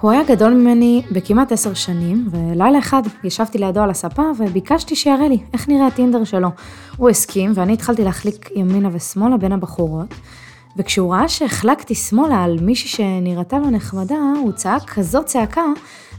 הוא 0.00 0.10
היה 0.10 0.22
גדול 0.24 0.54
ממני 0.54 1.02
בכמעט 1.10 1.52
עשר 1.52 1.74
שנים, 1.74 2.28
ולילה 2.30 2.78
אחד 2.78 3.02
ישבתי 3.24 3.58
לידו 3.58 3.80
על 3.80 3.90
הספה 3.90 4.22
וביקשתי 4.38 4.96
שיראה 4.96 5.28
לי 5.28 5.38
איך 5.52 5.68
נראה 5.68 5.86
הטינדר 5.86 6.24
שלו. 6.24 6.48
הוא 6.96 7.10
הסכים, 7.10 7.52
ואני 7.54 7.72
התחלתי 7.72 8.04
להחליק 8.04 8.50
ימינה 8.56 8.88
ושמאלה 8.92 9.36
בין 9.36 9.52
הבחורות, 9.52 10.14
וכשהוא 10.76 11.14
ראה 11.14 11.28
שהחלקתי 11.28 11.94
שמאלה 11.94 12.42
על 12.42 12.58
מישהי 12.60 12.88
שנראתה 12.88 13.58
לו 13.58 13.70
נחמדה, 13.70 14.18
הוא 14.40 14.52
צעק 14.52 14.90
כזאת 14.90 15.26
צעקה, 15.26 15.64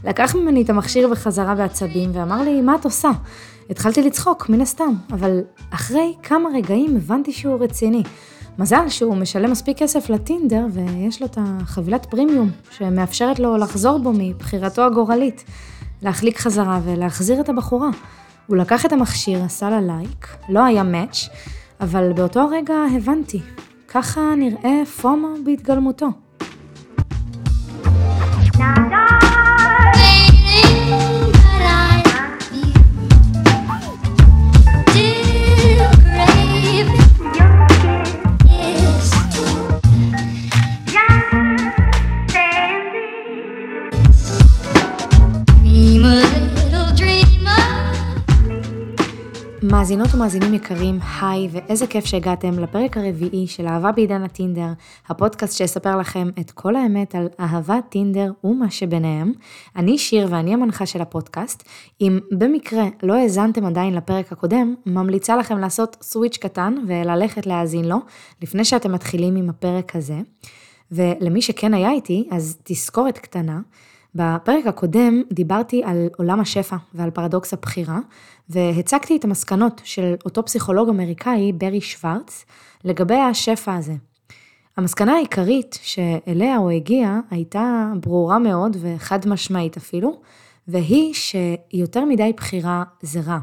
לקח 0.04 0.36
ממני 0.36 0.62
את 0.62 0.70
המכשיר 0.70 1.08
בחזרה 1.08 1.54
בעצבים 1.54 2.10
ואמר 2.12 2.42
לי, 2.42 2.60
מה 2.60 2.74
את 2.74 2.84
עושה? 2.84 3.10
התחלתי 3.70 4.02
לצחוק, 4.02 4.48
מן 4.48 4.60
הסתם, 4.60 4.92
אבל 5.12 5.40
אחרי 5.70 6.14
כמה 6.22 6.48
רגעים 6.54 6.96
הבנתי 6.96 7.32
שהוא 7.32 7.58
רציני. 7.60 8.02
מזל 8.58 8.88
שהוא 8.88 9.16
משלם 9.16 9.50
מספיק 9.50 9.78
כסף 9.78 10.10
לטינדר 10.10 10.66
ויש 10.70 11.22
לו 11.22 11.26
את 11.26 11.38
החבילת 11.40 12.06
פרימיום 12.06 12.50
שמאפשרת 12.70 13.38
לו 13.38 13.56
לחזור 13.56 13.98
בו 13.98 14.12
מבחירתו 14.14 14.82
הגורלית, 14.82 15.44
להחליק 16.02 16.38
חזרה 16.38 16.80
ולהחזיר 16.84 17.40
את 17.40 17.48
הבחורה. 17.48 17.90
הוא 18.46 18.56
לקח 18.56 18.86
את 18.86 18.92
המכשיר, 18.92 19.44
עשה 19.44 19.70
לה 19.70 19.80
לייק, 19.80 20.28
לא 20.48 20.64
היה 20.64 20.82
מאץ', 20.82 21.28
אבל 21.80 22.12
באותו 22.12 22.40
הרגע 22.40 22.74
הבנתי, 22.96 23.40
ככה 23.88 24.20
נראה 24.36 24.82
פומו 25.00 25.28
בהתגלמותו. 25.44 26.08
מאזינות 49.84 50.14
ומאזינים 50.14 50.54
יקרים, 50.54 50.98
היי, 51.20 51.48
ואיזה 51.50 51.86
כיף 51.86 52.04
שהגעתם 52.04 52.58
לפרק 52.58 52.96
הרביעי 52.96 53.46
של 53.46 53.66
אהבה 53.66 53.92
בעידן 53.92 54.22
הטינדר, 54.22 54.72
הפודקאסט 55.08 55.56
שיספר 55.56 55.96
לכם 55.96 56.28
את 56.40 56.50
כל 56.50 56.76
האמת 56.76 57.14
על 57.14 57.28
אהבת 57.40 57.84
טינדר 57.88 58.32
ומה 58.44 58.70
שביניהם. 58.70 59.32
אני 59.76 59.98
שיר 59.98 60.28
ואני 60.30 60.54
המנחה 60.54 60.86
של 60.86 61.02
הפודקאסט. 61.02 61.68
אם 62.00 62.18
במקרה 62.30 62.84
לא 63.02 63.14
האזנתם 63.14 63.64
עדיין 63.64 63.94
לפרק 63.94 64.32
הקודם, 64.32 64.74
ממליצה 64.86 65.36
לכם 65.36 65.58
לעשות 65.58 65.96
סוויץ' 66.02 66.36
קטן 66.36 66.74
וללכת 66.86 67.46
להאזין 67.46 67.84
לו, 67.84 67.96
לפני 68.42 68.64
שאתם 68.64 68.92
מתחילים 68.92 69.36
עם 69.36 69.50
הפרק 69.50 69.96
הזה. 69.96 70.18
ולמי 70.92 71.42
שכן 71.42 71.74
היה 71.74 71.90
איתי, 71.90 72.28
אז 72.30 72.58
תזכורת 72.62 73.18
קטנה. 73.18 73.60
בפרק 74.14 74.66
הקודם 74.66 75.22
דיברתי 75.32 75.82
על 75.84 76.08
עולם 76.18 76.40
השפע 76.40 76.76
ועל 76.94 77.10
פרדוקס 77.10 77.52
הבחירה, 77.52 77.98
והצגתי 78.48 79.16
את 79.16 79.24
המסקנות 79.24 79.80
של 79.84 80.14
אותו 80.24 80.44
פסיכולוג 80.44 80.88
אמריקאי, 80.88 81.52
ברי 81.52 81.80
שוורץ, 81.80 82.44
לגבי 82.84 83.16
השפע 83.16 83.74
הזה. 83.74 83.94
המסקנה 84.76 85.12
העיקרית 85.12 85.78
שאליה 85.82 86.56
הוא 86.56 86.70
הגיע 86.70 87.18
הייתה 87.30 87.92
ברורה 88.00 88.38
מאוד 88.38 88.76
וחד 88.80 89.28
משמעית 89.28 89.76
אפילו, 89.76 90.20
והיא 90.68 91.14
שיותר 91.14 92.04
מדי 92.04 92.32
בחירה 92.36 92.82
זה 93.02 93.20
רע. 93.26 93.38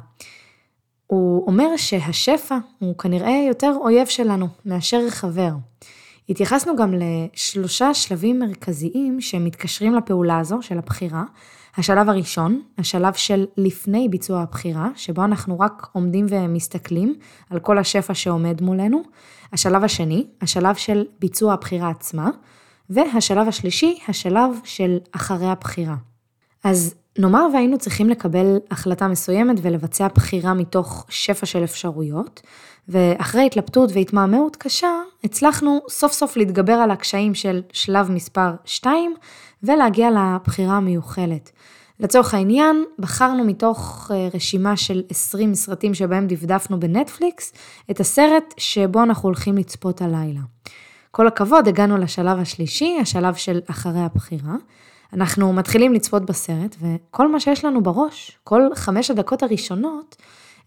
הוא 1.08 1.48
אומר 1.48 1.78
שהשפע 1.78 2.58
הוא 2.80 2.98
כנראה 2.98 3.46
יותר 3.48 3.74
אויב 3.82 4.08
שלנו 4.08 4.48
מאשר 4.66 5.10
חבר. 5.10 5.52
התייחסנו 6.30 6.76
גם 6.76 6.94
לשלושה 6.94 7.94
שלבים 7.94 8.40
מרכזיים 8.40 9.22
שמתקשרים 9.22 9.96
לפעולה 9.96 10.40
הזו 10.40 10.62
של 10.62 10.78
הבחירה. 10.78 11.24
השלב 11.78 12.10
הראשון, 12.10 12.62
השלב 12.78 13.14
של 13.14 13.46
לפני 13.58 14.10
ביצוע 14.10 14.42
הבחירה, 14.42 14.90
שבו 14.96 15.24
אנחנו 15.24 15.60
רק 15.60 15.88
עומדים 15.92 16.26
ומסתכלים 16.30 17.16
על 17.50 17.60
כל 17.60 17.78
השפע 17.78 18.14
שעומד 18.14 18.62
מולנו. 18.62 19.02
השלב 19.54 19.84
השני, 19.84 20.28
השלב 20.42 20.76
של 20.76 21.06
ביצוע 21.20 21.54
הבחירה 21.54 21.90
עצמה. 21.90 22.30
והשלב 22.90 23.48
השלישי, 23.48 23.98
השלב 24.08 24.52
של 24.64 24.98
אחרי 25.12 25.48
הבחירה. 25.48 25.96
אז 26.64 26.96
נאמר 27.18 27.48
והיינו 27.54 27.78
צריכים 27.78 28.10
לקבל 28.10 28.58
החלטה 28.72 29.08
מסוימת 29.08 29.58
ולבצע 29.62 30.08
בחירה 30.08 30.54
מתוך 30.54 31.06
שפע 31.10 31.46
של 31.46 31.64
אפשרויות, 31.64 32.42
ואחרי 32.88 33.46
התלבטות 33.46 33.90
והתמהמהות 33.94 34.56
קשה, 34.56 34.92
הצלחנו 35.24 35.80
סוף 35.90 36.12
סוף 36.12 36.38
להתגבר 36.38 36.74
על 36.74 36.92
הקשיים 36.92 37.34
של 37.34 37.62
שלב 37.72 38.12
מספר 38.12 38.52
2 38.66 39.16
ולהגיע 39.64 40.10
לבחירה 40.12 40.74
המיוחלת. 40.74 41.52
לצורך 42.00 42.34
העניין, 42.34 42.86
בחרנו 43.00 43.44
מתוך 43.44 44.12
אה, 44.14 44.28
רשימה 44.34 44.78
של 44.78 45.04
20 45.10 45.56
סרטים 45.56 45.94
שבהם 45.94 46.28
דפדפנו 46.28 46.80
בנטפליקס, 46.80 47.54
את 47.92 48.00
הסרט 48.00 48.54
שבו 48.58 49.04
אנחנו 49.04 49.28
הולכים 49.30 49.58
לצפות 49.58 50.02
הלילה. 50.02 50.42
כל 51.12 51.28
הכבוד, 51.28 51.68
הגענו 51.68 51.98
לשלב 51.98 52.40
השלישי, 52.40 52.98
השלב 53.02 53.34
של 53.34 53.60
אחרי 53.68 54.00
הבחירה. 54.00 54.56
אנחנו 55.14 55.54
מתחילים 55.54 55.94
לצפות 55.94 56.26
בסרט, 56.26 56.76
וכל 56.82 57.32
מה 57.32 57.40
שיש 57.40 57.66
לנו 57.66 57.84
בראש, 57.84 58.38
כל 58.44 58.62
חמש 58.76 59.12
הדקות 59.12 59.44
הראשונות, 59.44 60.16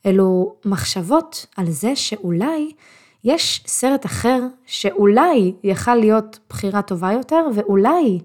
אלו 0.06 0.54
מחשבות 0.64 1.46
על 1.56 1.70
זה 1.70 1.96
שאולי 1.96 2.72
יש 3.24 3.64
סרט 3.66 4.06
אחר 4.06 4.40
שאולי 4.66 5.54
יכל 5.62 5.94
להיות 5.94 6.38
בחירה 6.48 6.82
טובה 6.82 7.12
יותר, 7.12 7.46
ואולי 7.54 8.18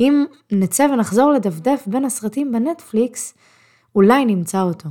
אם 0.00 0.24
נצא 0.52 0.82
ונחזור 0.82 1.32
לדפדף 1.32 1.82
בין 1.86 2.04
הסרטים 2.04 2.52
בנטפליקס, 2.52 3.34
אולי 3.94 4.24
נמצא 4.24 4.60
אותו. 4.60 4.88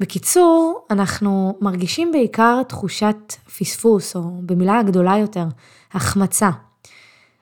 בקיצור, 0.00 0.86
אנחנו 0.90 1.58
מרגישים 1.60 2.12
בעיקר 2.12 2.62
תחושת 2.62 3.34
פספוס, 3.58 4.16
או 4.16 4.22
במילה 4.42 4.78
הגדולה 4.78 5.18
יותר, 5.18 5.44
החמצה. 5.92 6.50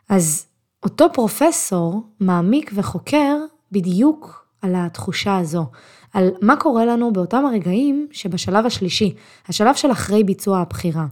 אז 0.09 0.47
אותו 0.83 1.13
פרופסור 1.13 2.03
מעמיק 2.21 2.71
וחוקר 2.75 3.37
בדיוק 3.73 4.47
על 4.63 4.73
התחושה 4.77 5.39
הזו, 5.39 5.67
על 6.13 6.31
מה 6.43 6.57
קורה 6.57 6.85
לנו 6.85 7.13
באותם 7.13 7.47
הרגעים 7.47 8.07
שבשלב 8.13 8.67
השלישי, 8.67 9.15
השלב 9.49 9.75
של 9.75 9.93
אחרי 9.93 10.25
ביצוע 10.25 10.59
הבחירה. 10.59 11.07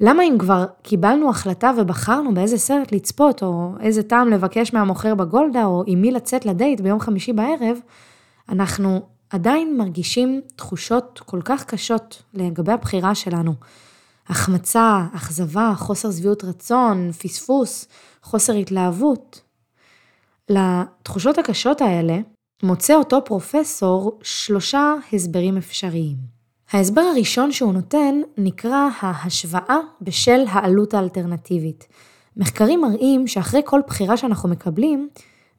למה 0.00 0.22
אם 0.22 0.36
כבר 0.38 0.66
קיבלנו 0.82 1.30
החלטה 1.30 1.70
ובחרנו 1.78 2.34
באיזה 2.34 2.58
סרט 2.58 2.92
לצפות, 2.92 3.42
או 3.42 3.72
איזה 3.80 4.02
טעם 4.02 4.28
לבקש 4.28 4.74
מהמוכר 4.74 5.14
בגולדה, 5.14 5.64
או 5.64 5.84
עם 5.86 6.02
מי 6.02 6.10
לצאת 6.10 6.46
לדייט 6.46 6.80
ביום 6.80 7.00
חמישי 7.00 7.32
בערב, 7.32 7.78
אנחנו 8.48 9.00
עדיין 9.30 9.76
מרגישים 9.78 10.40
תחושות 10.56 11.20
כל 11.26 11.40
כך 11.44 11.64
קשות 11.64 12.22
לגבי 12.34 12.72
הבחירה 12.72 13.14
שלנו. 13.14 13.54
החמצה, 14.28 15.06
אכזבה, 15.16 15.72
חוסר 15.76 16.10
שביעות 16.10 16.44
רצון, 16.44 17.12
פספוס, 17.12 17.88
חוסר 18.22 18.52
התלהבות. 18.52 19.40
לתחושות 20.48 21.38
הקשות 21.38 21.80
האלה 21.80 22.18
מוצא 22.62 22.94
אותו 22.94 23.24
פרופסור 23.24 24.18
שלושה 24.22 24.94
הסברים 25.12 25.56
אפשריים. 25.56 26.16
ההסבר 26.72 27.00
הראשון 27.00 27.52
שהוא 27.52 27.72
נותן 27.72 28.20
נקרא 28.38 28.88
ההשוואה 29.00 29.78
בשל 30.00 30.44
העלות 30.48 30.94
האלטרנטיבית. 30.94 31.86
מחקרים 32.36 32.80
מראים 32.80 33.26
שאחרי 33.26 33.60
כל 33.64 33.80
בחירה 33.86 34.16
שאנחנו 34.16 34.48
מקבלים, 34.48 35.08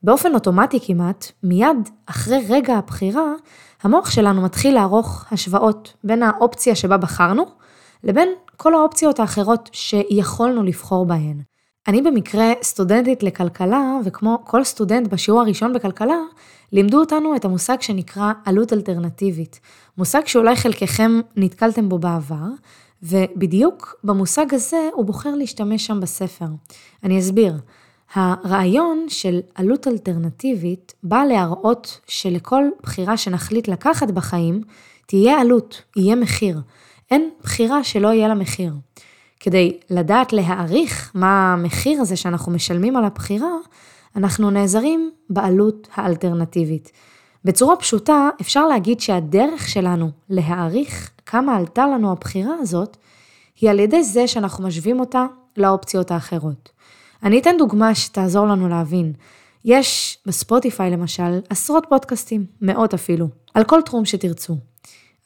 באופן 0.03 0.33
אוטומטי 0.33 0.79
כמעט, 0.85 1.31
מיד 1.43 1.89
אחרי 2.05 2.45
רגע 2.49 2.75
הבחירה, 2.75 3.33
המוח 3.83 4.11
שלנו 4.11 4.41
מתחיל 4.41 4.73
לערוך 4.73 5.25
השוואות 5.31 5.93
בין 6.03 6.23
האופציה 6.23 6.75
שבה 6.75 6.97
בחרנו, 6.97 7.45
לבין 8.03 8.29
כל 8.63 8.73
האופציות 8.73 9.19
האחרות 9.19 9.69
שיכולנו 9.73 10.63
לבחור 10.63 11.05
בהן. 11.05 11.41
אני 11.87 12.01
במקרה 12.01 12.53
סטודנטית 12.61 13.23
לכלכלה, 13.23 13.97
וכמו 14.05 14.39
כל 14.43 14.63
סטודנט 14.63 15.07
בשיעור 15.07 15.41
הראשון 15.41 15.73
בכלכלה, 15.73 16.17
לימדו 16.71 16.99
אותנו 16.99 17.35
את 17.35 17.45
המושג 17.45 17.81
שנקרא 17.81 18.33
עלות 18.45 18.73
אלטרנטיבית. 18.73 19.59
מושג 19.97 20.21
שאולי 20.25 20.55
חלקכם 20.55 21.21
נתקלתם 21.35 21.89
בו 21.89 21.99
בעבר, 21.99 22.45
ובדיוק 23.03 23.95
במושג 24.03 24.53
הזה 24.53 24.89
הוא 24.93 25.05
בוחר 25.05 25.35
להשתמש 25.35 25.85
שם 25.85 25.99
בספר. 25.99 26.47
אני 27.03 27.19
אסביר. 27.19 27.53
הרעיון 28.13 29.05
של 29.07 29.39
עלות 29.55 29.87
אלטרנטיבית 29.87 30.93
בא 31.03 31.23
להראות 31.23 31.99
שלכל 32.07 32.63
בחירה 32.83 33.17
שנחליט 33.17 33.67
לקחת 33.67 34.11
בחיים, 34.11 34.61
תהיה 35.05 35.41
עלות, 35.41 35.81
יהיה 35.95 36.15
מחיר. 36.15 36.59
אין 37.13 37.29
בחירה 37.43 37.83
שלא 37.83 38.07
יהיה 38.07 38.27
לה 38.27 38.33
מחיר. 38.33 38.73
כדי 39.39 39.77
לדעת 39.89 40.33
להעריך 40.33 41.11
מה 41.13 41.53
המחיר 41.53 42.01
הזה 42.01 42.15
שאנחנו 42.15 42.51
משלמים 42.51 42.95
על 42.97 43.05
הבחירה, 43.05 43.51
אנחנו 44.15 44.49
נעזרים 44.49 45.11
בעלות 45.29 45.87
האלטרנטיבית. 45.95 46.91
בצורה 47.45 47.75
פשוטה, 47.75 48.29
אפשר 48.41 48.67
להגיד 48.67 48.99
שהדרך 48.99 49.67
שלנו 49.67 50.09
להעריך 50.29 51.11
כמה 51.25 51.55
עלתה 51.55 51.87
לנו 51.87 52.11
הבחירה 52.11 52.53
הזאת, 52.59 52.97
היא 53.61 53.69
על 53.69 53.79
ידי 53.79 54.03
זה 54.03 54.27
שאנחנו 54.27 54.67
משווים 54.67 54.99
אותה 54.99 55.25
לאופציות 55.57 56.11
האחרות. 56.11 56.69
אני 57.23 57.39
אתן 57.39 57.55
דוגמה 57.57 57.95
שתעזור 57.95 58.47
לנו 58.47 58.69
להבין. 58.69 59.13
יש 59.65 60.17
בספוטיפיי 60.25 60.91
למשל 60.91 61.39
עשרות 61.49 61.85
פודקאסטים, 61.89 62.45
מאות 62.61 62.93
אפילו, 62.93 63.27
על 63.53 63.63
כל 63.63 63.81
תחום 63.81 64.05
שתרצו. 64.05 64.72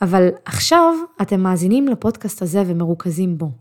אבל 0.02 0.30
עכשיו 0.46 0.94
אתם 1.22 1.40
מאזינים 1.40 1.88
לפודקאסט 1.88 2.42
הזה 2.42 2.64
ומרוכזים 2.68 3.38
בו. 3.38 3.52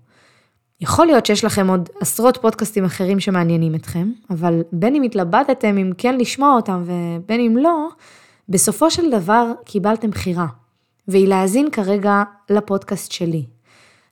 יכול 0.81 1.06
להיות 1.06 1.27
שיש 1.27 1.44
לכם 1.44 1.69
עוד 1.69 1.88
עשרות 2.00 2.38
פודקאסטים 2.43 2.85
אחרים 2.85 3.21
שמעניינים 3.21 3.75
אתכם, 3.75 4.12
אבל 4.31 4.62
בין 4.73 4.94
אם 4.94 5.03
התלבטתם 5.03 5.79
אם 5.79 5.93
כן 5.99 6.19
לשמוע 6.19 6.55
אותם 6.56 6.83
ובין 6.85 7.41
אם 7.41 7.56
לא, 7.56 7.88
בסופו 8.49 8.91
של 8.91 9.11
דבר 9.11 9.53
קיבלתם 9.65 10.11
בחירה, 10.11 10.47
והיא 11.09 11.29
להאזין 11.29 11.71
כרגע 11.71 12.23
לפודקאסט 12.50 13.12
שלי. 13.12 13.44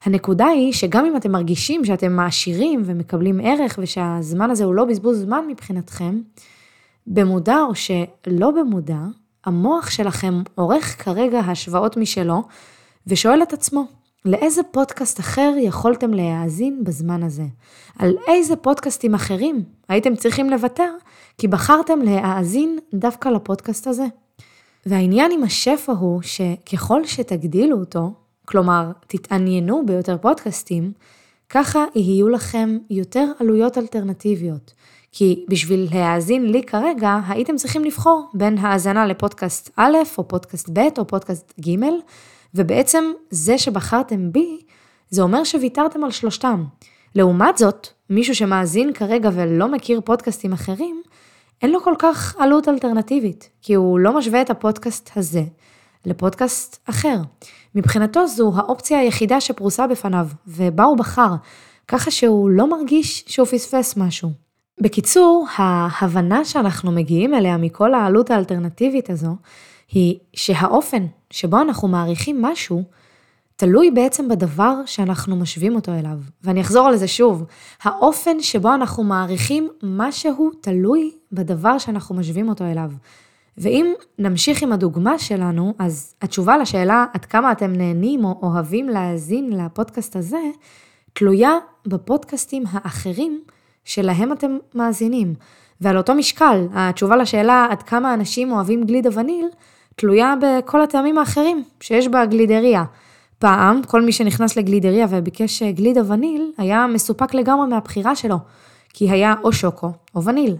הנקודה 0.05 0.47
היא 0.47 0.73
שגם 0.73 1.06
אם 1.06 1.17
אתם 1.17 1.32
מרגישים 1.32 1.85
שאתם 1.85 2.12
מעשירים 2.12 2.82
ומקבלים 2.85 3.41
ערך 3.43 3.79
ושהזמן 3.82 4.50
הזה 4.50 4.65
הוא 4.65 4.75
לא 4.75 4.85
בזבוז 4.85 5.20
זמן 5.20 5.44
מבחינתכם, 5.49 6.20
במודע 7.06 7.59
או 7.69 7.75
שלא 7.75 8.50
במודע, 8.50 9.00
המוח 9.44 9.91
שלכם 9.91 10.43
עורך 10.55 11.05
כרגע 11.05 11.38
השוואות 11.38 11.96
משלו 11.96 12.43
ושואל 13.06 13.43
את 13.43 13.52
עצמו, 13.52 13.85
לאיזה 14.25 14.62
פודקאסט 14.62 15.20
אחר 15.20 15.55
יכולתם 15.58 16.14
להאזין 16.14 16.85
בזמן 16.85 17.23
הזה? 17.23 17.44
על 17.99 18.17
איזה 18.29 18.56
פודקאסטים 18.56 19.14
אחרים 19.14 19.62
הייתם 19.88 20.17
צריכים 20.17 20.50
לוותר 20.50 20.91
כי 21.38 21.49
בחרתם 21.49 21.99
להאזין 22.02 22.79
דווקא 22.94 23.29
לפודקאסט 23.29 23.87
הזה? 23.87 24.05
והעניין 24.87 25.32
עם 25.32 25.43
השפע 25.43 25.93
הוא 25.93 26.23
שככל 26.23 27.05
שתגדילו 27.05 27.81
אותו, 27.81 28.12
כלומר 28.44 28.91
תתעניינו 29.06 29.87
ביותר 29.87 30.17
פודקאסטים, 30.19 30.93
ככה 31.49 31.85
יהיו 31.94 32.29
לכם 32.29 32.79
יותר 32.91 33.26
עלויות 33.41 33.79
אלטרנטיביות. 33.79 34.73
כי 35.16 35.44
בשביל 35.49 35.88
להאזין 35.93 36.46
לי 36.50 36.62
כרגע, 36.62 37.19
הייתם 37.28 37.56
צריכים 37.56 37.84
לבחור 37.84 38.31
בין 38.34 38.58
האזנה 38.58 39.06
לפודקאסט 39.06 39.70
א', 39.76 39.96
או 40.19 40.28
פודקאסט 40.28 40.70
ב', 40.72 40.78
או 40.99 41.06
פודקאסט 41.06 41.52
ג', 41.61 41.76
ובעצם 42.55 43.05
זה 43.31 43.58
שבחרתם 43.58 44.32
בי, 44.32 44.58
זה 45.11 45.22
אומר 45.22 45.44
שוויתרתם 45.44 46.05
על 46.05 46.11
שלושתם. 46.11 46.64
לעומת 47.14 47.58
זאת, 47.58 47.88
מישהו 48.11 48.34
שמאזין 48.34 48.93
כרגע 48.93 49.31
ולא 49.32 49.69
מכיר 49.69 50.00
פודקאסטים 50.00 50.52
אחרים, 50.52 51.02
אין 51.62 51.70
לו 51.70 51.82
כל 51.82 51.94
כך 51.99 52.37
עלות 52.38 52.69
אלטרנטיבית, 52.69 53.49
כי 53.62 53.75
הוא 53.75 53.99
לא 53.99 54.19
משווה 54.19 54.40
את 54.40 54.50
הפודקאסט 54.50 55.10
הזה 55.17 55.43
לפודקאסט 56.06 56.88
אחר. 56.88 57.17
מבחינתו 57.75 58.26
זו 58.26 58.52
האופציה 58.56 58.99
היחידה 58.99 59.40
שפרוסה 59.40 59.87
בפניו, 59.87 60.26
ובה 60.46 60.84
הוא 60.84 60.96
בחר, 60.96 61.34
ככה 61.88 62.10
שהוא 62.10 62.50
לא 62.50 62.70
מרגיש 62.70 63.25
שהוא 63.26 63.46
פספס 63.46 63.96
משהו. 63.96 64.44
בקיצור, 64.81 65.47
ההבנה 65.56 66.44
שאנחנו 66.44 66.93
מגיעים 66.93 67.35
אליה 67.35 67.56
מכל 67.56 67.94
העלות 67.94 68.31
האלטרנטיבית 68.31 69.11
הזו, 69.11 69.37
היא 69.93 70.19
שהאופן 70.32 71.06
שבו 71.31 71.61
אנחנו 71.61 71.88
מעריכים 71.88 72.43
משהו, 72.43 72.82
תלוי 73.56 73.91
בעצם 73.91 74.29
בדבר 74.29 74.75
שאנחנו 74.87 75.37
משווים 75.37 75.75
אותו 75.75 75.93
אליו. 75.93 76.19
ואני 76.43 76.61
אחזור 76.61 76.87
על 76.87 76.97
זה 76.97 77.09
שוב, 77.09 77.44
האופן 77.82 78.41
שבו 78.41 78.75
אנחנו 78.75 79.05
מעריכים 79.05 79.69
משהו 79.82 80.50
תלוי 80.61 81.11
בדבר 81.32 81.79
שאנחנו 81.79 82.15
משווים 82.15 82.49
אותו 82.49 82.65
אליו. 82.65 82.91
ואם 83.59 83.93
נמשיך 84.19 84.62
עם 84.62 84.73
הדוגמה 84.73 85.19
שלנו, 85.19 85.75
אז 85.79 86.15
התשובה 86.23 86.59
לשאלה 86.59 87.06
עד 87.12 87.25
כמה 87.25 87.53
אתם 87.53 87.73
נהנים 87.73 88.25
או 88.25 88.38
אוהבים 88.43 88.88
להאזין 88.88 89.53
לפודקאסט 89.53 90.17
הזה, 90.17 90.41
תלויה 91.12 91.53
בפודקאסטים 91.87 92.65
האחרים 92.73 93.41
שלהם 93.84 94.32
אתם 94.32 94.56
מאזינים. 94.75 95.34
ועל 95.81 95.96
אותו 95.96 96.14
משקל, 96.14 96.66
התשובה 96.75 97.16
לשאלה 97.16 97.66
עד 97.70 97.82
כמה 97.82 98.14
אנשים 98.14 98.52
אוהבים 98.52 98.84
גלידה 98.84 99.10
וניל, 99.12 99.46
תלויה 99.96 100.34
בכל 100.40 100.82
הטעמים 100.82 101.19
האחרים 101.19 101.64
שיש 101.81 102.08
בגלידריה. 102.08 102.84
פעם, 103.38 103.81
כל 103.86 104.02
מי 104.02 104.12
שנכנס 104.12 104.56
לגלידריה 104.56 105.06
וביקש 105.10 105.62
גלידה 105.62 106.12
וניל, 106.12 106.52
היה 106.58 106.86
מסופק 106.86 107.34
לגמרי 107.34 107.69
מהבחירה 107.69 108.16
שלו, 108.16 108.36
כי 108.88 109.10
היה 109.10 109.34
או 109.44 109.52
שוקו 109.52 109.92
או 110.14 110.25
וניל. 110.25 110.56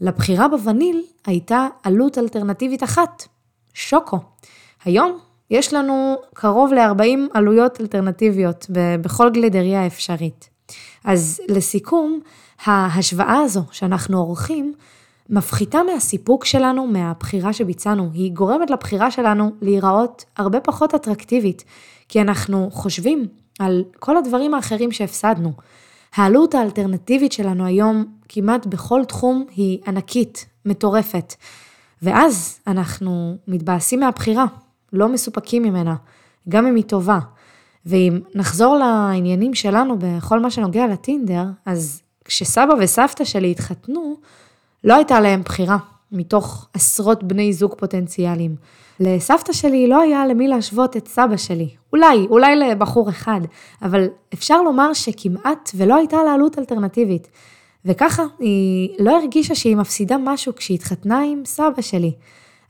לבחירה 0.00 0.48
בווניל 0.48 1.02
הייתה 1.26 1.68
עלות 1.82 2.18
אלטרנטיבית 2.18 2.82
אחת, 2.82 3.24
שוקו. 3.74 4.18
היום 4.84 5.18
יש 5.50 5.74
לנו 5.74 6.16
קרוב 6.34 6.72
ל-40 6.72 7.18
עלויות 7.34 7.80
אלטרנטיביות 7.80 8.66
בכל 9.00 9.30
גלידריה 9.30 9.86
אפשרית. 9.86 10.48
אז 11.04 11.40
לסיכום, 11.48 12.20
ההשוואה 12.64 13.38
הזו 13.38 13.62
שאנחנו 13.70 14.18
עורכים, 14.18 14.74
מפחיתה 15.28 15.78
מהסיפוק 15.92 16.44
שלנו, 16.44 16.86
מהבחירה 16.86 17.52
שביצענו. 17.52 18.10
היא 18.12 18.32
גורמת 18.32 18.70
לבחירה 18.70 19.10
שלנו 19.10 19.52
להיראות 19.60 20.24
הרבה 20.36 20.60
פחות 20.60 20.94
אטרקטיבית, 20.94 21.64
כי 22.08 22.20
אנחנו 22.20 22.68
חושבים 22.72 23.26
על 23.58 23.84
כל 23.98 24.16
הדברים 24.16 24.54
האחרים 24.54 24.92
שהפסדנו. 24.92 25.52
העלות 26.14 26.54
האלטרנטיבית 26.54 27.32
שלנו 27.32 27.64
היום 27.64 28.04
כמעט 28.28 28.66
בכל 28.66 29.04
תחום 29.04 29.46
היא 29.56 29.78
ענקית, 29.86 30.46
מטורפת. 30.64 31.34
ואז 32.02 32.58
אנחנו 32.66 33.36
מתבאסים 33.48 34.00
מהבחירה, 34.00 34.44
לא 34.92 35.08
מסופקים 35.08 35.62
ממנה, 35.62 35.94
גם 36.48 36.66
אם 36.66 36.74
היא 36.74 36.84
טובה. 36.84 37.18
ואם 37.86 38.20
נחזור 38.34 38.76
לעניינים 38.76 39.54
שלנו 39.54 39.96
בכל 39.98 40.40
מה 40.40 40.50
שנוגע 40.50 40.86
לטינדר, 40.86 41.44
אז 41.66 42.02
כשסבא 42.26 42.72
וסבתא 42.80 43.24
שלי 43.24 43.50
התחתנו, 43.50 44.16
לא 44.84 44.94
הייתה 44.94 45.20
להם 45.20 45.42
בחירה 45.42 45.76
מתוך 46.12 46.68
עשרות 46.74 47.24
בני 47.24 47.52
זוג 47.52 47.74
פוטנציאליים. 47.78 48.56
לסבתא 49.00 49.52
שלי 49.52 49.88
לא 49.88 50.00
היה 50.00 50.26
למי 50.26 50.48
להשוות 50.48 50.96
את 50.96 51.08
סבא 51.08 51.36
שלי. 51.36 51.68
אולי, 51.92 52.26
אולי 52.30 52.56
לבחור 52.56 53.08
אחד, 53.08 53.40
אבל 53.82 54.06
אפשר 54.34 54.62
לומר 54.62 54.92
שכמעט 54.92 55.70
ולא 55.74 55.96
הייתה 55.96 56.24
לה 56.24 56.34
עלות 56.34 56.58
אלטרנטיבית. 56.58 57.28
וככה 57.84 58.22
היא 58.38 58.90
לא 58.98 59.18
הרגישה 59.18 59.54
שהיא 59.54 59.76
מפסידה 59.76 60.16
משהו 60.18 60.54
כשהיא 60.54 60.74
התחתנה 60.74 61.20
עם 61.20 61.42
סבא 61.44 61.82
שלי. 61.82 62.12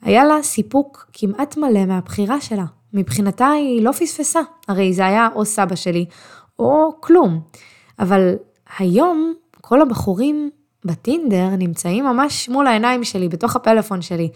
היה 0.02 0.24
לה 0.24 0.42
סיפוק 0.42 1.10
כמעט 1.12 1.56
מלא 1.56 1.86
מהבחירה 1.86 2.40
שלה. 2.40 2.64
מבחינתה 2.92 3.48
היא 3.48 3.82
לא 3.82 3.92
פספסה, 3.92 4.40
הרי 4.68 4.92
זה 4.92 5.06
היה 5.06 5.28
או 5.34 5.44
סבא 5.44 5.76
שלי 5.76 6.06
או 6.58 6.96
כלום. 7.00 7.40
אבל 7.98 8.34
היום 8.78 9.34
כל 9.68 9.82
הבחורים 9.82 10.50
בטינדר 10.84 11.48
נמצאים 11.58 12.04
ממש 12.04 12.48
מול 12.48 12.66
העיניים 12.66 13.04
שלי, 13.04 13.28
בתוך 13.28 13.56
הפלאפון 13.56 14.02
שלי. 14.02 14.30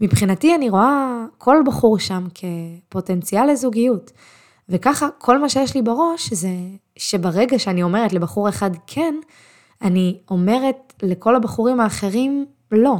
מבחינתי 0.00 0.54
אני 0.54 0.70
רואה 0.70 1.24
כל 1.38 1.56
בחור 1.66 1.98
שם 1.98 2.24
כפוטנציאל 2.34 3.50
לזוגיות. 3.50 4.10
וככה 4.68 5.08
כל 5.18 5.38
מה 5.38 5.48
שיש 5.48 5.74
לי 5.74 5.82
בראש 5.82 6.32
זה 6.32 6.48
שברגע 6.96 7.58
שאני 7.58 7.82
אומרת 7.82 8.12
לבחור 8.12 8.48
אחד 8.48 8.70
כן, 8.86 9.14
אני 9.82 10.18
אומרת 10.30 10.92
לכל 11.02 11.36
הבחורים 11.36 11.80
האחרים 11.80 12.46
לא. 12.72 12.96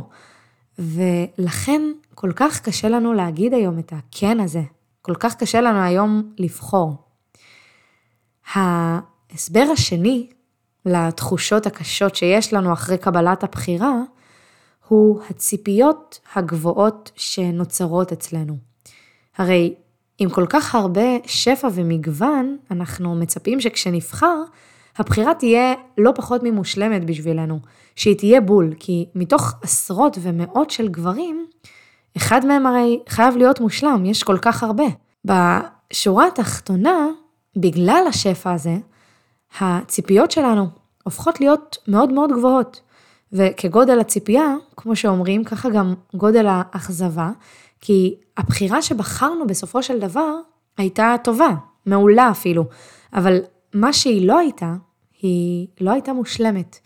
ולכן 0.78 1.82
כל 2.14 2.32
כך 2.36 2.60
קשה 2.60 2.88
לנו 2.88 3.12
להגיד 3.12 3.54
היום 3.54 3.78
את 3.78 3.92
הכן 3.92 4.40
הזה. 4.40 4.62
כל 5.02 5.14
כך 5.14 5.34
קשה 5.34 5.60
לנו 5.60 5.78
היום 5.78 6.22
לבחור. 6.38 6.94
ההסבר 8.54 9.64
השני 9.72 10.28
לתחושות 10.86 11.66
הקשות 11.66 12.16
שיש 12.16 12.52
לנו 12.52 12.72
אחרי 12.72 12.98
קבלת 12.98 13.44
הבחירה, 13.44 13.94
הוא 14.88 15.20
הציפיות 15.30 16.20
הגבוהות 16.34 17.10
שנוצרות 17.16 18.12
אצלנו. 18.12 18.56
הרי 19.36 19.74
עם 20.18 20.30
כל 20.30 20.46
כך 20.48 20.74
הרבה 20.74 21.16
שפע 21.26 21.68
ומגוון, 21.74 22.56
אנחנו 22.70 23.14
מצפים 23.14 23.60
שכשנבחר, 23.60 24.36
הבחירה 24.98 25.34
תהיה 25.34 25.74
לא 25.98 26.12
פחות 26.14 26.40
ממושלמת 26.44 27.04
בשבילנו, 27.04 27.58
שהיא 27.96 28.16
תהיה 28.18 28.40
בול, 28.40 28.74
כי 28.78 29.06
מתוך 29.14 29.52
עשרות 29.62 30.18
ומאות 30.22 30.70
של 30.70 30.88
גברים, 30.88 31.46
אחד 32.16 32.46
מהם 32.46 32.66
הרי 32.66 33.00
חייב 33.08 33.36
להיות 33.36 33.60
מושלם, 33.60 34.04
יש 34.04 34.22
כל 34.22 34.38
כך 34.38 34.62
הרבה. 34.62 34.84
בשורה 35.24 36.26
התחתונה, 36.26 37.08
בגלל 37.56 38.04
השפע 38.08 38.52
הזה, 38.52 38.76
הציפיות 39.60 40.30
שלנו 40.30 40.66
הופכות 41.04 41.40
להיות 41.40 41.78
מאוד 41.88 42.12
מאוד 42.12 42.32
גבוהות. 42.32 42.80
וכגודל 43.32 44.00
הציפייה, 44.00 44.54
כמו 44.76 44.96
שאומרים, 44.96 45.44
ככה 45.44 45.70
גם 45.70 45.94
גודל 46.14 46.46
האכזבה, 46.48 47.30
כי 47.80 48.14
הבחירה 48.36 48.82
שבחרנו 48.82 49.46
בסופו 49.46 49.82
של 49.82 49.98
דבר 49.98 50.34
הייתה 50.78 51.14
טובה, 51.24 51.50
מעולה 51.86 52.30
אפילו, 52.30 52.64
אבל 53.14 53.38
מה 53.74 53.92
שהיא 53.92 54.28
לא 54.28 54.38
הייתה, 54.38 54.74
היא 55.22 55.66
לא 55.80 55.90
הייתה 55.90 56.12
מושלמת. 56.12 56.78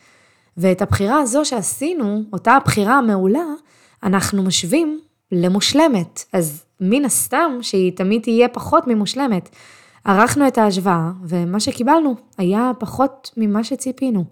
ואת 0.57 0.83
הבחירה 0.83 1.19
הזו 1.19 1.45
שעשינו, 1.45 2.23
אותה 2.33 2.53
הבחירה 2.53 2.99
המעולה, 2.99 3.45
אנחנו 4.03 4.43
משווים 4.43 5.01
למושלמת. 5.33 6.25
אז 6.33 6.65
מן 6.81 7.05
הסתם 7.05 7.59
שהיא 7.63 7.93
תמיד 7.97 8.23
תהיה 8.23 8.49
פחות 8.49 8.87
ממושלמת. 8.87 9.49
ערכנו 10.07 10.49
את 10.49 10.59
ההשוואה, 10.59 11.11
ומה 11.25 11.61
שקיבלנו 11.61 12.15
היה 12.39 12.71
פחות 12.79 13.31
ממה 13.37 13.65
שציפינו. 13.65 14.25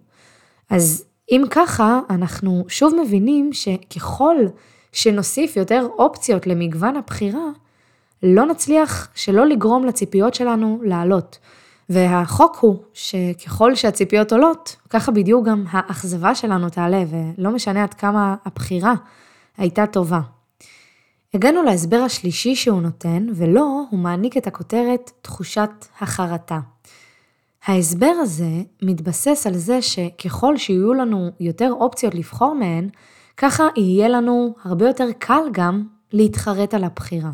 אז 0.71 1.05
אם 1.31 1.43
ככה, 1.51 2.01
אנחנו 2.11 2.65
שוב 2.69 2.95
מבינים 3.03 3.51
שככל 3.53 4.37
שנוסיף 4.93 5.57
יותר 5.57 5.87
אופציות 5.99 6.47
למגוון 6.47 6.97
הבחירה, 6.97 7.49
לא 8.23 8.47
נצליח 8.47 9.09
שלא 9.15 9.47
לגרום 9.47 9.85
לציפיות 9.85 10.35
שלנו 10.35 10.81
לעלות. 10.83 11.39
והחוק 11.89 12.57
הוא 12.61 12.77
שככל 12.93 13.75
שהציפיות 13.75 14.33
עולות, 14.33 14.77
ככה 14.91 15.13
בדיוק 15.13 15.47
גם 15.47 15.65
האכזבה 15.71 16.35
שלנו 16.35 16.71
תעלה, 16.71 17.05
ולא 17.11 17.51
משנה 17.51 17.83
עד 17.83 17.95
כמה 17.95 18.35
הבחירה 18.45 18.95
הייתה 19.57 19.87
טובה. 19.87 20.21
הגענו 21.35 21.63
להסבר 21.63 21.97
השלישי 21.97 22.55
שהוא 22.55 22.83
נותן, 22.83 23.27
ולא, 23.35 23.83
הוא 23.91 24.01
מעניק 24.01 24.37
את 24.37 24.47
הכותרת 24.47 25.11
תחושת 25.23 25.71
החרטה. 26.01 26.61
ההסבר 27.67 28.13
הזה 28.21 28.63
מתבסס 28.83 29.47
על 29.47 29.55
זה 29.55 29.83
שככל 29.83 30.57
שיהיו 30.57 30.95
לנו 30.95 31.31
יותר 31.41 31.73
אופציות 31.73 32.15
לבחור 32.15 32.55
מהן, 32.55 32.89
ככה 33.37 33.69
יהיה 33.77 34.09
לנו 34.09 34.55
הרבה 34.65 34.87
יותר 34.87 35.09
קל 35.19 35.43
גם 35.53 35.85
להתחרט 36.13 36.75
על 36.75 36.85
הבחירה. 36.85 37.31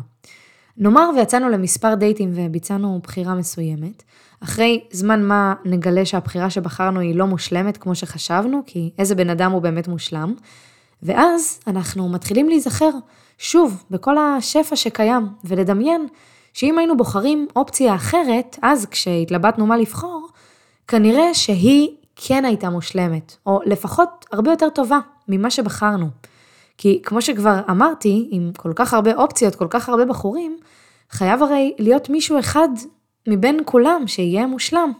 נאמר 0.77 1.09
ויצאנו 1.15 1.49
למספר 1.49 1.95
דייטים 1.95 2.31
וביצענו 2.33 2.99
בחירה 3.03 3.35
מסוימת, 3.35 4.03
אחרי 4.43 4.83
זמן 4.91 5.23
מה 5.23 5.53
נגלה 5.65 6.05
שהבחירה 6.05 6.49
שבחרנו 6.49 6.99
היא 6.99 7.15
לא 7.15 7.27
מושלמת 7.27 7.77
כמו 7.77 7.95
שחשבנו, 7.95 8.61
כי 8.65 8.91
איזה 8.99 9.15
בן 9.15 9.29
אדם 9.29 9.51
הוא 9.51 9.61
באמת 9.61 9.87
מושלם, 9.87 10.33
ואז 11.03 11.59
אנחנו 11.67 12.09
מתחילים 12.09 12.49
להיזכר 12.49 12.89
שוב 13.41 13.83
בכל 13.91 14.17
השפע 14.17 14.75
שקיים, 14.75 15.27
ולדמיין 15.43 16.07
שאם 16.53 16.77
היינו 16.77 16.97
בוחרים 16.97 17.47
אופציה 17.55 17.95
אחרת, 17.95 18.59
אז 18.61 18.85
כשהתלבטנו 18.85 19.65
מה 19.65 19.77
לבחור, 19.77 20.27
כנראה 20.87 21.33
שהיא 21.33 21.89
כן 22.15 22.45
הייתה 22.45 22.69
מושלמת, 22.69 23.35
או 23.45 23.59
לפחות 23.65 24.25
הרבה 24.31 24.51
יותר 24.51 24.69
טובה 24.69 24.99
ממה 25.27 25.51
שבחרנו. 25.51 26.07
כי 26.77 27.01
כמו 27.03 27.21
שכבר 27.21 27.59
אמרתי, 27.69 28.27
עם 28.31 28.51
כל 28.57 28.71
כך 28.75 28.93
הרבה 28.93 29.15
אופציות, 29.15 29.55
כל 29.55 29.67
כך 29.69 29.89
הרבה 29.89 30.05
בחורים, 30.05 30.57
חייב 31.09 31.43
הרי 31.43 31.73
להיות 31.79 32.09
מישהו 32.09 32.39
אחד 32.39 32.69
מבין 33.27 33.59
כולם 33.65 34.03
שיהיה 34.07 34.47
מושלם. 34.47 34.91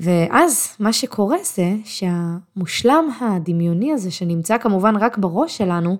ואז 0.00 0.76
מה 0.80 0.92
שקורה 0.92 1.38
זה 1.42 1.74
שהמושלם 1.84 3.08
הדמיוני 3.20 3.92
הזה, 3.92 4.10
שנמצא 4.10 4.58
כמובן 4.58 4.96
רק 4.96 5.18
בראש 5.18 5.58
שלנו, 5.58 5.96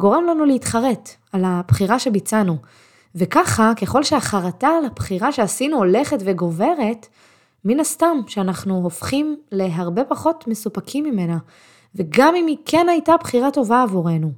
גורם 0.00 0.24
לנו 0.24 0.44
להתחרט 0.44 1.10
על 1.32 1.44
הבחירה 1.44 1.98
שביצענו. 1.98 2.56
וככה, 3.14 3.72
ככל 3.80 4.02
שהחרטה 4.02 4.68
על 4.68 4.84
הבחירה 4.84 5.32
שעשינו 5.32 5.76
הולכת 5.76 6.18
וגוברת, 6.24 7.06
מן 7.64 7.80
הסתם 7.80 8.16
שאנחנו 8.26 8.76
הופכים 8.76 9.36
להרבה 9.52 10.04
פחות 10.04 10.44
מסופקים 10.48 11.04
ממנה, 11.04 11.38
וגם 11.94 12.34
אם 12.36 12.46
היא 12.46 12.56
כן 12.64 12.88
הייתה 12.88 13.16
בחירה 13.16 13.50
טובה 13.50 13.82
עבורנו. 13.82 14.32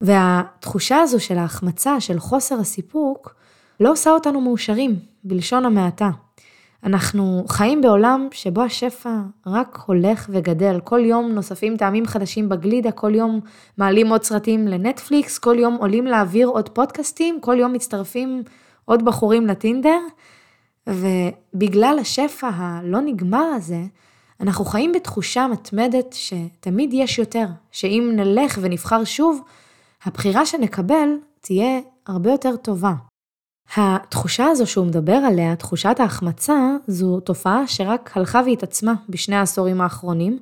והתחושה 0.00 0.96
הזו 0.98 1.20
של 1.20 1.38
ההחמצה, 1.38 2.00
של 2.00 2.18
חוסר 2.18 2.60
הסיפוק, 2.60 3.34
לא 3.80 3.92
עושה 3.92 4.10
אותנו 4.10 4.40
מאושרים, 4.40 4.98
בלשון 5.24 5.64
המעטה. 5.64 6.10
אנחנו 6.84 7.44
חיים 7.48 7.80
בעולם 7.80 8.28
שבו 8.32 8.62
השפע 8.62 9.16
רק 9.46 9.78
הולך 9.86 10.26
וגדל. 10.32 10.80
כל 10.84 11.00
יום 11.04 11.32
נוספים 11.32 11.76
טעמים 11.76 12.06
חדשים 12.06 12.48
בגלידה, 12.48 12.92
כל 12.92 13.14
יום 13.14 13.40
מעלים 13.78 14.08
עוד 14.08 14.22
סרטים 14.22 14.68
לנטפליקס, 14.68 15.38
כל 15.38 15.56
יום 15.58 15.74
עולים 15.74 16.06
להעביר 16.06 16.48
עוד 16.48 16.68
פודקאסטים, 16.68 17.40
כל 17.40 17.56
יום 17.58 17.72
מצטרפים 17.72 18.42
עוד 18.84 19.04
בחורים 19.04 19.46
לטינדר. 19.46 19.98
ובגלל 20.88 21.98
השפע 22.00 22.48
הלא 22.54 23.00
נגמר 23.00 23.44
הזה, 23.56 23.82
אנחנו 24.40 24.64
חיים 24.64 24.92
בתחושה 24.92 25.46
מתמדת 25.52 26.12
שתמיד 26.12 26.90
יש 26.92 27.18
יותר, 27.18 27.46
שאם 27.72 28.12
נלך 28.16 28.58
ונבחר 28.62 29.04
שוב, 29.04 29.40
הבחירה 30.04 30.46
שנקבל 30.46 31.08
תהיה 31.40 31.80
הרבה 32.06 32.30
יותר 32.30 32.56
טובה. 32.56 32.92
התחושה 33.76 34.46
הזו 34.46 34.66
שהוא 34.66 34.86
מדבר 34.86 35.12
עליה, 35.12 35.56
תחושת 35.56 35.96
ההחמצה, 35.98 36.76
זו 36.86 37.20
תופעה 37.20 37.66
שרק 37.66 38.10
הלכה 38.14 38.42
והתעצמה 38.46 38.94
בשני 39.08 39.36
העשורים 39.36 39.80
האחרונים, 39.80 40.38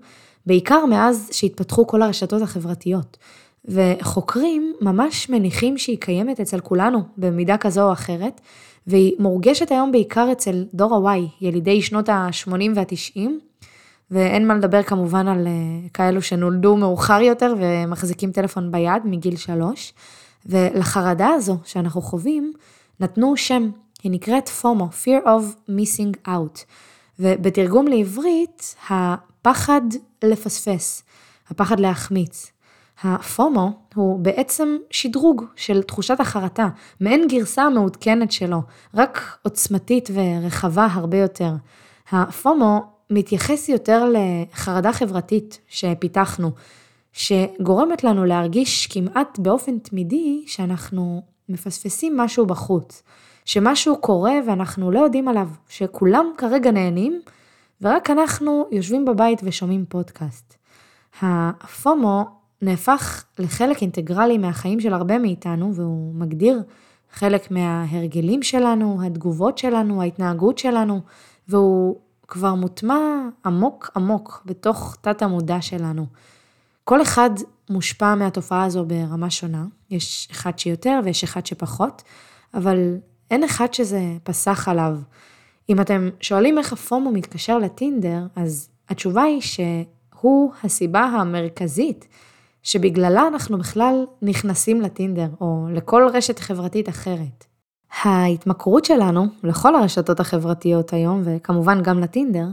בעיקר 0.46 0.86
מאז 0.86 1.28
שהתפתחו 1.32 1.86
כל 1.86 2.02
הרשתות 2.02 2.42
החברתיות. 2.42 3.16
וחוקרים 3.64 4.74
ממש 4.80 5.30
מניחים 5.30 5.78
שהיא 5.78 5.98
קיימת 6.00 6.40
אצל 6.40 6.60
כולנו 6.60 7.02
במידה 7.16 7.56
כזו 7.56 7.86
או 7.88 7.92
אחרת, 7.92 8.40
והיא 8.86 9.12
מורגשת 9.18 9.70
היום 9.70 9.92
בעיקר 9.92 10.28
אצל 10.32 10.64
דור 10.74 11.08
ה-Y, 11.08 11.20
ילידי 11.40 11.82
שנות 11.82 12.08
ה-80 12.08 12.50
וה-90, 12.74 13.20
ואין 14.10 14.48
מה 14.48 14.54
לדבר 14.54 14.82
כמובן 14.82 15.28
על 15.28 15.46
אה, 15.46 15.52
כאלו 15.94 16.22
שנולדו 16.22 16.76
מאוחר 16.76 17.20
יותר 17.20 17.54
ומחזיקים 17.58 18.32
טלפון 18.32 18.72
ביד 18.72 19.02
מגיל 19.04 19.36
שלוש, 19.36 19.92
ולחרדה 20.46 21.28
הזו 21.28 21.56
שאנחנו 21.64 22.02
חווים, 22.02 22.52
נתנו 23.00 23.36
שם, 23.36 23.70
היא 24.02 24.12
נקראת 24.12 24.50
FOMO, 24.62 25.04
Fear 25.04 25.26
of 25.26 25.70
Missing 25.70 26.28
Out, 26.28 26.64
ובתרגום 27.18 27.88
לעברית, 27.88 28.74
הפחד 28.88 29.80
לפספס, 30.24 31.02
הפחד 31.48 31.80
להחמיץ. 31.80 32.52
הפומו 33.02 33.72
הוא 33.94 34.20
בעצם 34.20 34.76
שדרוג 34.90 35.44
של 35.56 35.82
תחושת 35.82 36.20
החרטה, 36.20 36.68
מעין 37.00 37.28
גרסה 37.28 37.70
מעודכנת 37.70 38.32
שלו, 38.32 38.62
רק 38.94 39.38
עוצמתית 39.42 40.08
ורחבה 40.14 40.88
הרבה 40.92 41.16
יותר. 41.18 41.52
הפומו 42.10 42.80
מתייחס 43.10 43.68
יותר 43.68 44.12
לחרדה 44.12 44.92
חברתית 44.92 45.60
שפיתחנו, 45.68 46.50
שגורמת 47.12 48.04
לנו 48.04 48.24
להרגיש 48.24 48.86
כמעט 48.86 49.38
באופן 49.38 49.78
תמידי 49.78 50.44
שאנחנו 50.46 51.22
מפספסים 51.48 52.16
משהו 52.16 52.46
בחוץ, 52.46 53.02
שמשהו 53.44 53.96
קורה 53.96 54.32
ואנחנו 54.46 54.90
לא 54.90 55.00
יודעים 55.00 55.28
עליו, 55.28 55.48
שכולם 55.68 56.26
כרגע 56.36 56.70
נהנים 56.70 57.20
ורק 57.82 58.10
אנחנו 58.10 58.66
יושבים 58.72 59.04
בבית 59.04 59.40
ושומעים 59.44 59.84
פודקאסט. 59.88 60.54
הפומו 61.22 62.24
נהפך 62.62 63.24
לחלק 63.38 63.82
אינטגרלי 63.82 64.38
מהחיים 64.38 64.80
של 64.80 64.92
הרבה 64.94 65.18
מאיתנו 65.18 65.74
והוא 65.74 66.14
מגדיר 66.14 66.62
חלק 67.12 67.50
מההרגלים 67.50 68.42
שלנו, 68.42 69.02
התגובות 69.06 69.58
שלנו, 69.58 70.02
ההתנהגות 70.02 70.58
שלנו, 70.58 71.00
והוא 71.48 71.96
כבר 72.28 72.54
מוטמע 72.54 72.98
עמוק 73.44 73.90
עמוק 73.96 74.42
בתוך 74.46 74.96
תת 75.00 75.22
המודע 75.22 75.60
שלנו. 75.60 76.06
כל 76.84 77.02
אחד 77.02 77.30
מושפע 77.70 78.14
מהתופעה 78.14 78.64
הזו 78.64 78.84
ברמה 78.84 79.30
שונה, 79.30 79.64
יש 79.90 80.28
אחד 80.30 80.58
שיותר 80.58 81.00
ויש 81.04 81.24
אחד 81.24 81.46
שפחות, 81.46 82.02
אבל 82.54 82.96
אין 83.30 83.44
אחד 83.44 83.74
שזה 83.74 84.00
פסח 84.22 84.68
עליו. 84.68 84.98
אם 85.68 85.80
אתם 85.80 86.08
שואלים 86.20 86.58
איך 86.58 86.72
הפומו 86.72 87.10
מתקשר 87.10 87.58
לטינדר, 87.58 88.26
אז 88.36 88.68
התשובה 88.88 89.22
היא 89.22 89.40
שהוא 89.40 90.52
הסיבה 90.64 91.00
המרכזית 91.00 92.08
שבגללה 92.62 93.26
אנחנו 93.28 93.58
בכלל 93.58 94.06
נכנסים 94.22 94.80
לטינדר, 94.80 95.28
או 95.40 95.66
לכל 95.72 96.08
רשת 96.14 96.38
חברתית 96.38 96.88
אחרת. 96.88 97.44
ההתמכרות 98.02 98.84
שלנו 98.84 99.26
לכל 99.44 99.74
הרשתות 99.74 100.20
החברתיות 100.20 100.92
היום, 100.92 101.22
וכמובן 101.24 101.82
גם 101.82 102.00
לטינדר, 102.00 102.46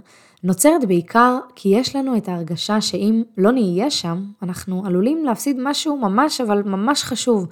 נוצרת 0.44 0.86
בעיקר 0.86 1.38
כי 1.56 1.70
יש 1.70 1.96
לנו 1.96 2.18
את 2.18 2.30
ההרגשה 2.30 2.82
שאם 2.82 3.24
לא 3.38 3.52
נהיה 3.52 3.90
שם, 3.90 4.24
אנחנו 4.44 4.84
עלולים 4.86 5.26
להפסיד 5.26 5.58
משהו 5.60 5.98
ממש 5.98 6.42
אבל 6.42 6.64
ממש 6.64 7.04
חשוב. 7.04 7.48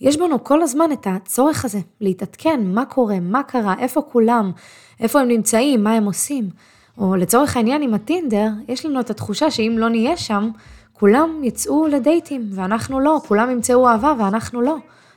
יש 0.00 0.16
בנו 0.16 0.44
כל 0.44 0.62
הזמן 0.62 0.92
את 0.92 1.06
הצורך 1.10 1.64
הזה 1.64 1.78
להתעדכן 2.00 2.60
מה 2.64 2.84
קורה, 2.84 3.20
מה 3.20 3.42
קרה, 3.42 3.74
איפה 3.78 4.02
כולם, 4.12 4.52
איפה 5.00 5.20
הם 5.20 5.28
נמצאים, 5.28 5.84
מה 5.84 5.92
הם 5.92 6.04
עושים. 6.04 6.50
או 6.98 7.16
לצורך 7.16 7.56
העניין 7.56 7.82
עם 7.82 7.94
הטינדר, 7.94 8.48
יש 8.68 8.86
לנו 8.86 9.00
את 9.00 9.10
התחושה 9.10 9.50
שאם 9.50 9.74
לא 9.78 9.88
נהיה 9.88 10.16
שם, 10.16 10.50
כולם 10.92 11.40
יצאו 11.42 11.86
לדייטים 11.86 12.50
ואנחנו 12.52 13.00
לא, 13.00 13.20
כולם 13.28 13.50
ימצאו 13.50 13.88
אהבה 13.88 14.14
ואנחנו 14.18 14.62
לא. 14.62 14.76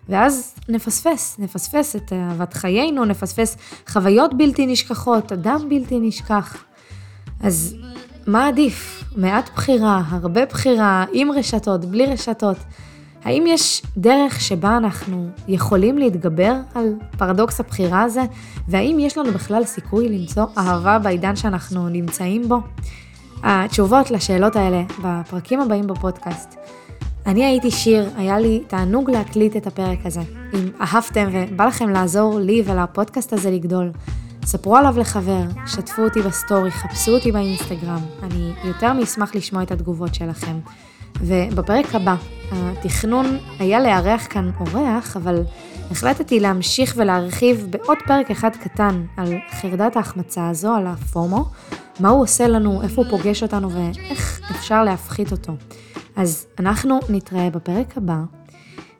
ואז 0.09 0.55
נפספס, 0.69 1.35
נפספס 1.39 1.95
את 1.95 2.13
אהבת 2.13 2.53
חיינו, 2.53 3.05
נפספס 3.05 3.57
חוויות 3.87 4.37
בלתי 4.37 4.65
נשכחות, 4.65 5.31
אדם 5.31 5.69
בלתי 5.69 5.99
נשכח. 5.99 6.63
אז 7.41 7.75
מה 8.27 8.47
עדיף? 8.47 9.03
מעט 9.15 9.49
בחירה, 9.55 10.01
הרבה 10.09 10.45
בחירה, 10.45 11.05
עם 11.13 11.31
רשתות, 11.31 11.85
בלי 11.85 12.05
רשתות. 12.05 12.57
האם 13.23 13.43
יש 13.47 13.81
דרך 13.97 14.41
שבה 14.41 14.77
אנחנו 14.77 15.29
יכולים 15.47 15.97
להתגבר 15.97 16.53
על 16.75 16.93
פרדוקס 17.17 17.59
הבחירה 17.59 18.01
הזה? 18.01 18.21
והאם 18.67 18.97
יש 18.99 19.17
לנו 19.17 19.31
בכלל 19.31 19.65
סיכוי 19.65 20.09
למצוא 20.09 20.45
אהבה 20.57 20.99
בעידן 20.99 21.35
שאנחנו 21.35 21.89
נמצאים 21.89 22.49
בו? 22.49 22.59
התשובות 23.43 24.11
לשאלות 24.11 24.55
האלה 24.55 24.83
בפרקים 25.03 25.61
הבאים 25.61 25.87
בפודקאסט. 25.87 26.56
אני 27.27 27.45
הייתי 27.45 27.71
שיר, 27.71 28.09
היה 28.17 28.39
לי 28.39 28.63
תענוג 28.67 29.11
להקליט 29.11 29.57
את 29.57 29.67
הפרק 29.67 30.05
הזה. 30.05 30.21
אם 30.53 30.69
אהבתם 30.81 31.29
ובא 31.31 31.65
לכם 31.65 31.89
לעזור 31.89 32.39
לי 32.39 32.63
ולפודקאסט 32.65 33.33
הזה 33.33 33.51
לגדול, 33.51 33.91
ספרו 34.45 34.77
עליו 34.77 34.99
לחבר, 34.99 35.41
שתפו 35.65 36.01
אותי 36.01 36.21
בסטורי, 36.21 36.71
חפשו 36.71 37.11
אותי 37.11 37.31
באינסטגרם. 37.31 37.99
אני 38.23 38.51
יותר 38.63 38.93
מאשמח 38.93 39.35
לשמוע 39.35 39.63
את 39.63 39.71
התגובות 39.71 40.15
שלכם. 40.15 40.59
ובפרק 41.21 41.95
הבא, 41.95 42.15
התכנון 42.51 43.37
היה 43.59 43.79
לארח 43.79 44.27
כאן 44.29 44.51
אורח, 44.59 45.17
אבל 45.17 45.43
החלטתי 45.91 46.39
להמשיך 46.39 46.93
ולהרחיב 46.97 47.67
בעוד 47.69 47.97
פרק 48.07 48.31
אחד 48.31 48.55
קטן 48.55 49.05
על 49.17 49.33
חרדת 49.61 49.95
ההחמצה 49.95 50.49
הזו, 50.49 50.75
על 50.75 50.87
הפומו, 50.87 51.45
מה 51.99 52.09
הוא 52.09 52.21
עושה 52.21 52.47
לנו, 52.47 52.81
איפה 52.81 53.01
הוא 53.01 53.17
פוגש 53.17 53.43
אותנו 53.43 53.71
ואיך 53.71 54.41
אפשר 54.51 54.83
להפחית 54.83 55.31
אותו. 55.31 55.53
אז 56.17 56.47
אנחנו 56.59 56.99
נתראה 57.09 57.49
בפרק 57.49 57.97
הבא. 57.97 58.23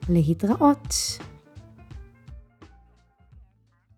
להתראות. 0.08 0.94